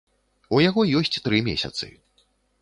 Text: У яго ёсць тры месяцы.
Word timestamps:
У 0.55 0.61
яго 0.69 0.85
ёсць 1.01 1.21
тры 1.27 1.43
месяцы. 1.49 1.91